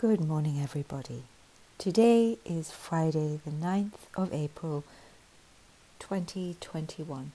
[0.00, 1.24] Good morning, everybody.
[1.76, 4.82] Today is Friday, the 9th of April
[5.98, 7.32] 2021.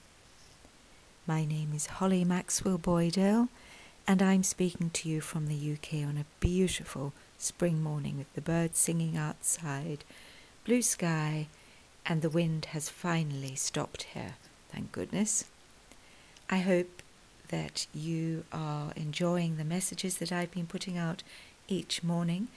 [1.27, 3.49] My name is Holly Maxwell Boydell,
[4.07, 8.41] and I'm speaking to you from the UK on a beautiful spring morning with the
[8.41, 10.03] birds singing outside,
[10.65, 11.45] blue sky,
[12.03, 14.37] and the wind has finally stopped here,
[14.71, 15.45] thank goodness.
[16.49, 17.03] I hope
[17.49, 21.21] that you are enjoying the messages that I've been putting out
[21.67, 22.47] each morning,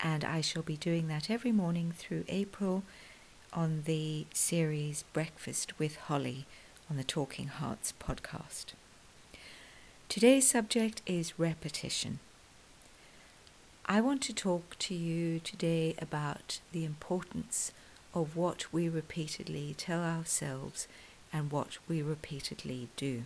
[0.00, 2.82] and I shall be doing that every morning through April
[3.52, 6.46] on the series Breakfast with Holly
[6.90, 8.66] on the Talking Hearts podcast.
[10.08, 12.18] Today's subject is repetition.
[13.86, 17.72] I want to talk to you today about the importance
[18.14, 20.88] of what we repeatedly tell ourselves
[21.32, 23.24] and what we repeatedly do.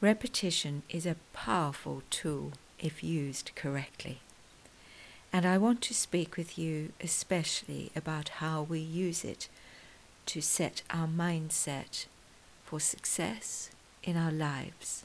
[0.00, 4.20] Repetition is a powerful tool if used correctly.
[5.32, 9.48] And I want to speak with you especially about how we use it
[10.26, 12.06] to set our mindset
[12.64, 13.70] for success
[14.02, 15.04] in our lives.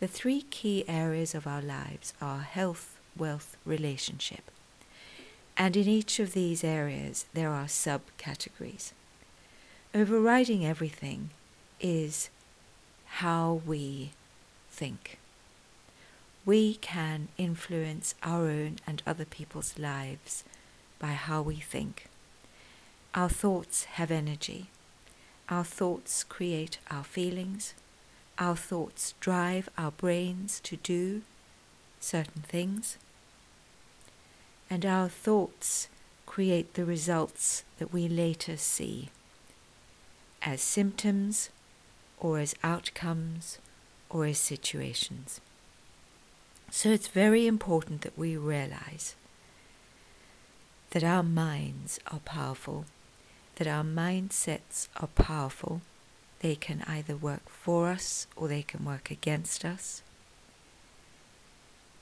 [0.00, 4.50] The three key areas of our lives are health, wealth, relationship.
[5.56, 8.92] And in each of these areas, there are subcategories.
[9.94, 11.30] Overriding everything
[11.80, 12.30] is
[13.06, 14.12] how we
[14.70, 15.18] think
[16.48, 20.44] we can influence our own and other people's lives
[20.98, 22.08] by how we think.
[23.14, 24.70] Our thoughts have energy.
[25.50, 27.74] Our thoughts create our feelings.
[28.38, 31.20] Our thoughts drive our brains to do
[32.00, 32.96] certain things.
[34.70, 35.88] And our thoughts
[36.24, 39.10] create the results that we later see
[40.40, 41.50] as symptoms
[42.18, 43.58] or as outcomes
[44.08, 45.42] or as situations.
[46.70, 49.14] So it's very important that we realize
[50.90, 52.84] that our minds are powerful,
[53.56, 55.80] that our mindsets are powerful.
[56.40, 60.02] They can either work for us or they can work against us.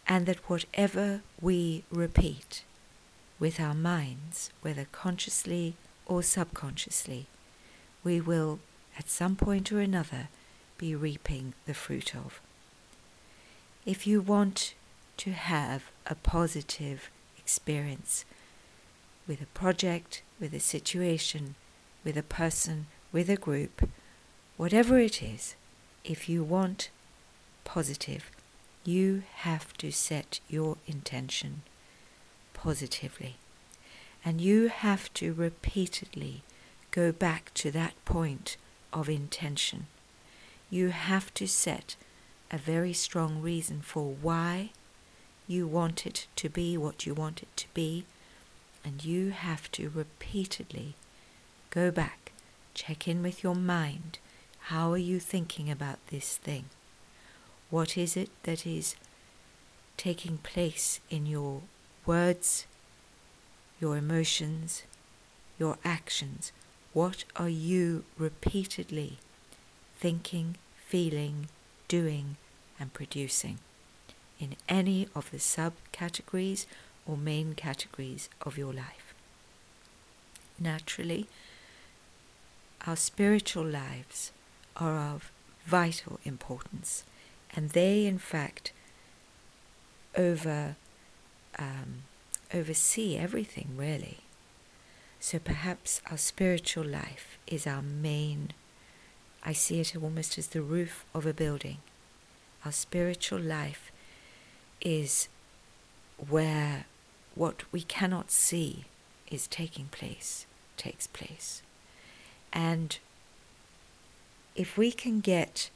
[0.08, 2.62] And that whatever we repeat
[3.38, 5.74] with our minds, whether consciously
[6.06, 7.26] or subconsciously,
[8.04, 8.60] we will
[8.98, 10.28] at some point or another
[10.78, 12.40] be reaping the fruit of.
[13.86, 14.74] If you want
[15.18, 17.08] to have a positive
[17.38, 18.24] experience
[19.28, 21.54] with a project, with a situation,
[22.02, 23.88] with a person, with a group,
[24.56, 25.54] whatever it is,
[26.04, 26.90] if you want
[27.64, 28.28] positive,
[28.82, 31.62] you have to set your intention
[32.54, 33.36] positively.
[34.24, 36.42] And you have to repeatedly
[36.90, 38.56] go back to that point
[38.92, 39.86] of intention.
[40.70, 41.94] You have to set
[42.50, 44.70] a very strong reason for why
[45.48, 48.04] you want it to be what you want it to be,
[48.84, 50.94] and you have to repeatedly
[51.70, 52.32] go back,
[52.74, 54.18] check in with your mind.
[54.66, 56.64] How are you thinking about this thing?
[57.70, 58.96] What is it that is
[59.96, 61.62] taking place in your
[62.04, 62.66] words,
[63.80, 64.82] your emotions,
[65.58, 66.52] your actions?
[66.92, 69.18] What are you repeatedly
[69.98, 70.56] thinking,
[70.86, 71.48] feeling,
[71.88, 72.36] doing,
[72.78, 73.58] and producing
[74.38, 76.66] in any of the subcategories
[77.06, 79.14] or main categories of your life.
[80.58, 81.26] Naturally,
[82.86, 84.32] our spiritual lives
[84.76, 85.30] are of
[85.64, 87.04] vital importance,
[87.54, 88.72] and they, in fact,
[90.16, 90.76] over
[91.58, 92.02] um,
[92.52, 94.18] oversee everything really.
[95.18, 98.52] So perhaps our spiritual life is our main
[99.46, 101.78] I see it almost as the roof of a building.
[102.64, 103.92] Our spiritual life
[104.80, 105.28] is
[106.28, 106.86] where
[107.36, 108.86] what we cannot see
[109.30, 110.46] is taking place,
[110.76, 111.62] takes place.
[112.52, 112.98] And
[114.56, 115.70] if we can get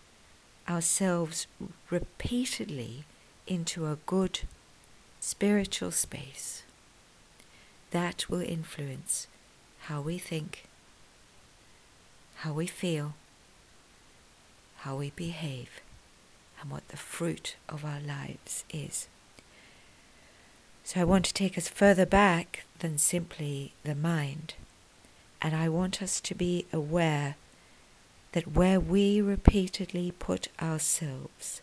[0.69, 1.47] ourselves
[1.91, 3.05] repeatedly
[3.47, 4.41] into a good
[5.21, 6.65] spiritual space,
[7.93, 9.29] that will influence
[9.83, 10.65] how we think,
[12.37, 13.15] how we feel,
[14.81, 15.81] how we behave,
[16.61, 19.09] and what the fruit of our lives is.
[20.85, 24.55] So I want to take us further back than simply the mind,
[25.43, 27.37] and I want us to be aware
[28.33, 31.61] that where we repeatedly put ourselves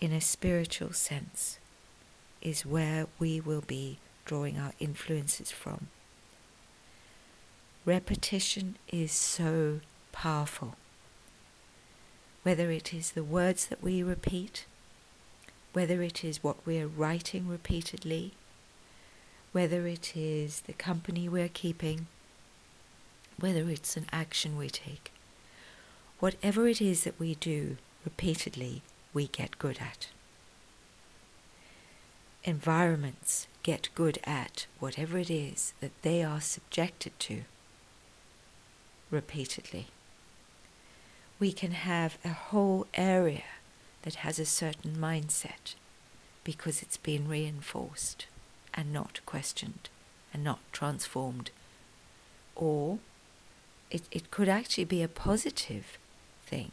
[0.00, 1.58] in a spiritual sense
[2.42, 5.88] is where we will be drawing our influences from.
[7.84, 9.80] Repetition is so
[10.12, 10.76] powerful
[12.46, 14.66] whether it is the words that we repeat,
[15.72, 18.34] whether it is what we are writing repeatedly,
[19.50, 22.06] whether it is the company we're keeping,
[23.40, 25.10] whether it's an action we take.
[26.20, 28.80] Whatever it is that we do repeatedly,
[29.12, 30.06] we get good at.
[32.44, 37.42] Environments get good at whatever it is that they are subjected to
[39.10, 39.88] repeatedly.
[41.38, 43.44] We can have a whole area
[44.02, 45.74] that has a certain mindset
[46.44, 48.26] because it's been reinforced
[48.72, 49.88] and not questioned
[50.32, 51.50] and not transformed.
[52.54, 52.98] Or
[53.90, 55.98] it, it could actually be a positive
[56.46, 56.72] thing.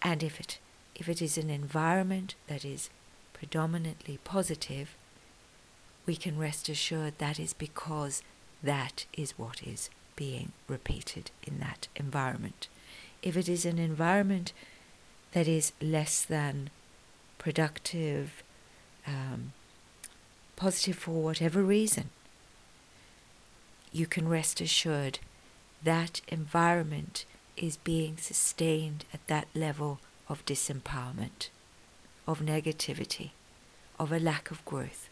[0.00, 0.58] And if it
[0.94, 2.90] if it is an environment that is
[3.32, 4.94] predominantly positive,
[6.06, 8.22] we can rest assured that is because
[8.62, 12.68] that is what is being repeated in that environment.
[13.22, 14.52] If it is an environment
[15.32, 16.70] that is less than
[17.38, 18.42] productive,
[19.06, 19.52] um,
[20.56, 22.10] positive for whatever reason,
[23.92, 25.18] you can rest assured
[25.82, 27.24] that environment
[27.56, 31.48] is being sustained at that level of disempowerment,
[32.26, 33.30] of negativity,
[33.98, 35.08] of a lack of growth.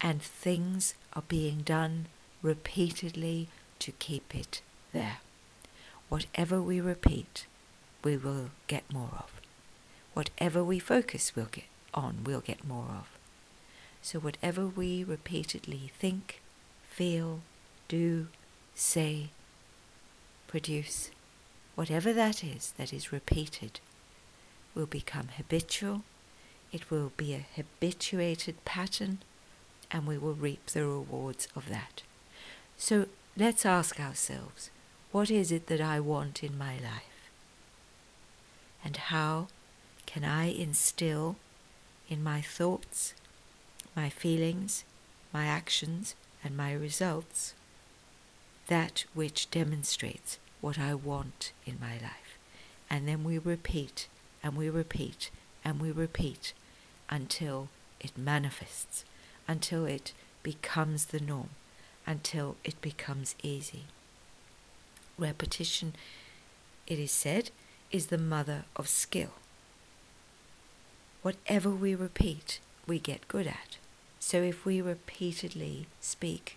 [0.00, 2.06] And things are being done
[2.42, 3.48] repeatedly
[3.80, 4.60] to keep it
[4.92, 5.18] there.
[6.08, 7.46] Whatever we repeat,
[8.02, 9.40] we will get more of.
[10.14, 13.08] Whatever we focus we'll get on, we'll get more of.
[14.00, 16.40] So whatever we repeatedly think,
[16.88, 17.40] feel,
[17.88, 18.28] do,
[18.74, 19.30] say,
[20.46, 21.10] produce,
[21.74, 23.80] whatever that is that is repeated,
[24.74, 26.02] will become habitual,
[26.72, 29.18] it will be a habituated pattern,
[29.90, 32.02] and we will reap the rewards of that.
[32.76, 33.06] So
[33.36, 34.70] let's ask ourselves
[35.10, 37.30] what is it that I want in my life?
[38.84, 39.48] And how
[40.06, 41.36] can I instill
[42.08, 43.14] in my thoughts,
[43.96, 44.84] my feelings,
[45.32, 46.14] my actions,
[46.44, 47.54] and my results
[48.66, 52.38] that which demonstrates what I want in my life?
[52.90, 54.08] And then we repeat
[54.42, 55.30] and we repeat
[55.64, 56.52] and we repeat
[57.08, 57.68] until
[57.98, 59.04] it manifests,
[59.46, 60.12] until it
[60.42, 61.50] becomes the norm,
[62.06, 63.84] until it becomes easy.
[65.18, 65.94] Repetition,
[66.86, 67.50] it is said,
[67.90, 69.32] is the mother of skill.
[71.22, 73.76] Whatever we repeat, we get good at.
[74.20, 76.56] So if we repeatedly speak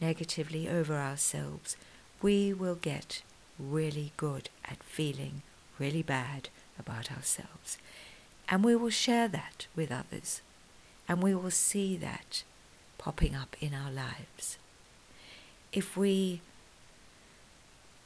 [0.00, 1.76] negatively over ourselves,
[2.20, 3.22] we will get
[3.58, 5.42] really good at feeling
[5.78, 7.78] really bad about ourselves.
[8.48, 10.40] And we will share that with others.
[11.08, 12.42] And we will see that
[12.98, 14.58] popping up in our lives.
[15.72, 16.40] If we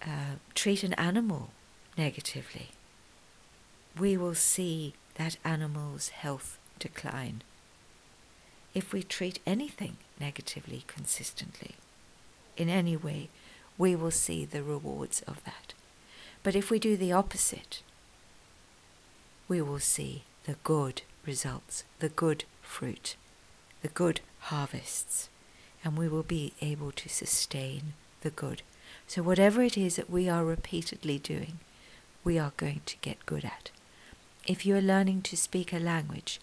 [0.02, 1.50] uh, treat an animal
[1.97, 2.69] negatively,
[3.99, 7.43] we will see that animal's health decline.
[8.75, 11.75] If we treat anything negatively consistently,
[12.56, 13.29] in any way,
[13.76, 15.75] we will see the rewards of that.
[16.43, 17.82] But if we do the opposite,
[19.49, 23.17] we will see the good results, the good fruit,
[23.82, 25.29] the good harvests,
[25.85, 28.62] and we will be able to sustain the good.
[29.10, 31.58] So, whatever it is that we are repeatedly doing,
[32.22, 33.72] we are going to get good at.
[34.46, 36.40] If you are learning to speak a language,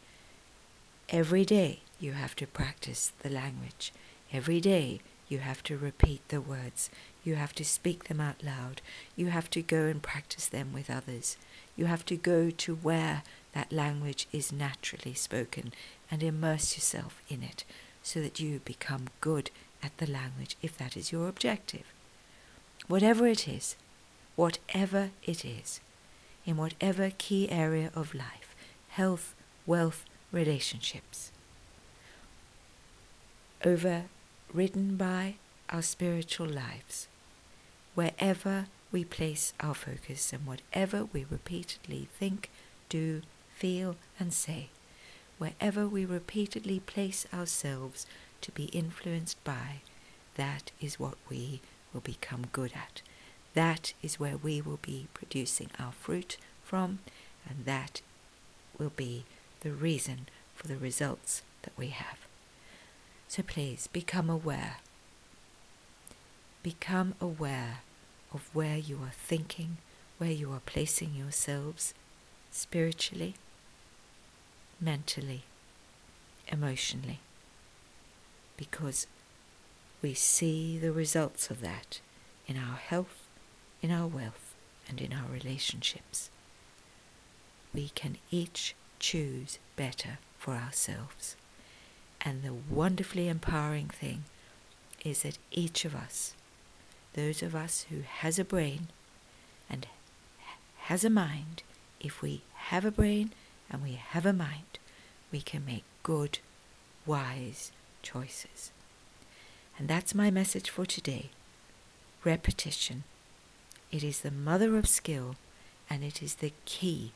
[1.08, 3.94] every day you have to practice the language.
[4.34, 6.90] Every day you have to repeat the words.
[7.24, 8.82] You have to speak them out loud.
[9.16, 11.38] You have to go and practice them with others.
[11.78, 15.72] You have to go to where that language is naturally spoken
[16.12, 17.64] and immerse yourself in it
[18.04, 21.94] so that you become good at the language if that is your objective.
[22.88, 23.76] Whatever it is,
[24.36, 25.82] whatever it is,
[26.46, 28.56] in whatever key area of life
[28.90, 29.36] health,
[29.68, 31.32] wealth, relationships.
[33.64, 35.36] Overridden by
[35.70, 37.08] our spiritual lives,
[37.94, 42.50] wherever we place our focus and whatever we repeatedly think,
[42.90, 43.22] do,
[43.54, 44.70] feel, and say,
[45.38, 48.08] wherever we repeatedly place ourselves
[48.42, 49.82] to be influenced by,
[50.36, 51.62] that is what we
[51.94, 53.02] will become good at.
[53.54, 57.00] That is where we will be producing our fruit from,
[57.48, 58.02] and that
[58.78, 59.26] will be
[59.62, 62.18] the reason for the results that we have.
[63.28, 64.78] So please become aware.
[66.64, 67.80] Become aware
[68.34, 69.78] of where you are thinking,
[70.18, 71.94] where you are placing yourselves
[72.52, 73.36] spiritually,
[74.80, 75.44] mentally,
[76.50, 77.20] emotionally,
[78.56, 79.08] because
[80.02, 82.00] we see the results of that
[82.48, 83.28] in our health,
[83.82, 84.56] in our wealth,
[84.88, 86.30] and in our relationships.
[87.74, 91.36] We can each choose better for ourselves.
[92.22, 94.24] And the wonderfully empowering thing
[95.04, 96.34] is that each of us,
[97.14, 98.88] those of us who has a brain
[99.70, 99.88] and
[100.84, 101.64] has a mind,
[102.00, 103.32] if we have a brain
[103.70, 104.80] and we have a mind,
[105.32, 106.40] we can make good,
[107.06, 108.72] wise choices.
[109.78, 111.30] And that's my message for today.
[112.24, 113.04] Repetition.
[113.92, 115.36] It is the mother of skill
[115.90, 117.12] and it is the key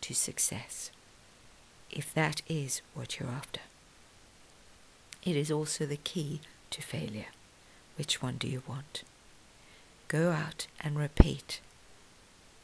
[0.00, 0.90] to success,
[1.90, 3.60] if that is what you're after.
[5.22, 6.40] It is also the key
[6.70, 7.26] to failure.
[7.96, 9.02] Which one do you want?
[10.08, 11.60] Go out and repeat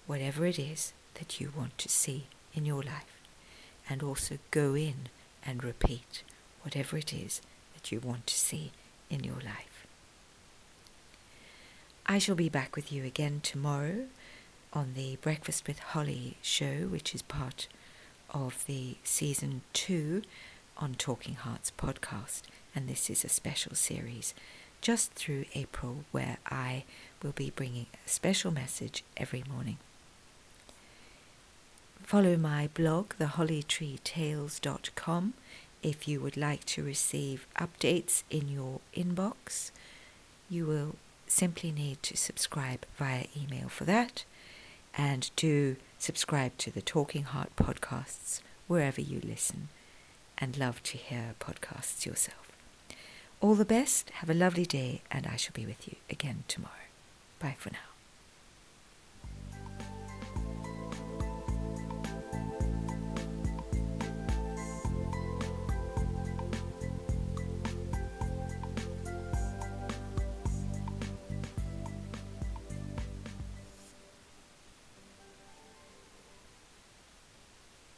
[0.06, 3.18] whatever it is that you want to see in your life,
[3.88, 5.08] and also go in
[5.44, 6.22] and repeat
[6.62, 7.40] whatever it is
[7.74, 8.72] that you want to see
[9.10, 9.86] in your life.
[12.06, 14.06] I shall be back with you again tomorrow
[14.72, 17.68] on the Breakfast with Holly show, which is part
[18.32, 20.22] of the season two
[20.78, 22.42] on Talking Hearts podcast.
[22.74, 24.34] And this is a special series
[24.80, 26.84] just through April where I
[27.22, 29.78] will be bringing a special message every morning.
[32.02, 35.34] Follow my blog, thehollytreetales.com,
[35.82, 39.70] if you would like to receive updates in your inbox.
[40.48, 40.96] You will
[41.26, 44.24] simply need to subscribe via email for that
[44.96, 49.68] and do subscribe to the Talking Heart podcasts wherever you listen
[50.38, 52.50] and love to hear podcasts yourself.
[53.40, 56.74] All the best, have a lovely day, and I shall be with you again tomorrow.
[57.38, 57.89] Bye for now.